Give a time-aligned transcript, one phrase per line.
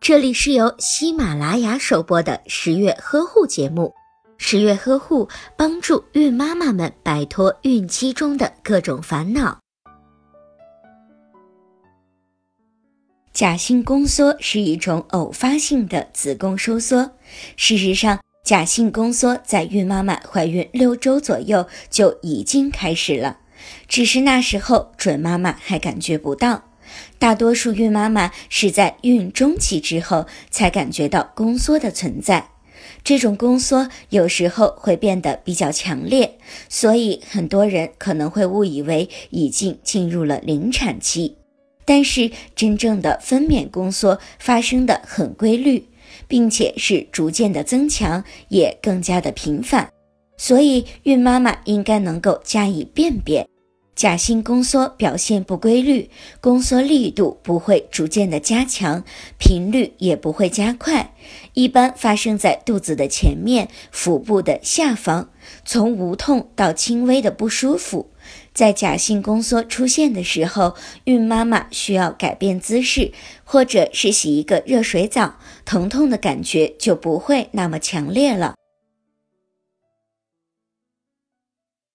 [0.00, 3.94] 这里是由喜马拉雅首播的十月呵护节目。
[4.36, 9.58] 十月呵护帮助孕妈妈们摆脱孕期中的各种烦恼。
[13.32, 17.10] 假性宫缩是一种偶发性的子宫收缩。
[17.56, 23.38] 事实上，假性宫缩在孕妈妈怀孕六周左右就已经开始了，
[23.88, 26.62] 只是那时候准妈妈还感觉不到。
[27.18, 32.48] 大多数孕妈妈是在孕中期之后才感觉到宫缩的存在。
[33.02, 41.36] 这种宫缩有时候会变得比较强烈，所以很多人可能会误以为已经进入了临产期。
[41.84, 45.86] 但是真正的分娩宫缩发生的很规律，
[46.26, 49.90] 并且是逐渐的增强，也更加的频繁，
[50.38, 53.46] 所以孕妈妈应该能够加以辨别。
[53.94, 59.04] 假性宫缩表现不规律，宫缩力度不会逐渐的加强，
[59.38, 61.14] 频率也不会加快，
[61.52, 65.30] 一般发生在肚子的前面、腹部的下方，
[65.64, 68.10] 从无痛到轻微的不舒服。
[68.52, 73.12] 在假性宫缩出现的时候，孕妈妈需要改变姿势，
[73.44, 78.54] 或者是洗一个热水澡，疼痛的感觉就不会那么强烈了。